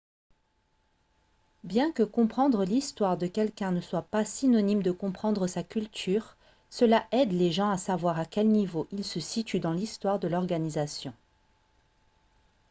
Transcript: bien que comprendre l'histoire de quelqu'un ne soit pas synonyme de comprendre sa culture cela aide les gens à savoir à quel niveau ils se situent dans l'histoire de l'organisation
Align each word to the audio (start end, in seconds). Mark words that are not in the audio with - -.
bien 1.63 1.91
que 1.91 2.01
comprendre 2.01 2.65
l'histoire 2.65 3.19
de 3.19 3.27
quelqu'un 3.27 3.71
ne 3.71 3.81
soit 3.81 4.01
pas 4.01 4.25
synonyme 4.25 4.81
de 4.81 4.89
comprendre 4.89 5.45
sa 5.45 5.61
culture 5.61 6.37
cela 6.71 7.05
aide 7.11 7.33
les 7.33 7.51
gens 7.51 7.69
à 7.69 7.77
savoir 7.77 8.17
à 8.17 8.25
quel 8.25 8.47
niveau 8.49 8.87
ils 8.91 9.05
se 9.05 9.19
situent 9.19 9.59
dans 9.59 9.73
l'histoire 9.73 10.17
de 10.17 10.27
l'organisation 10.27 11.13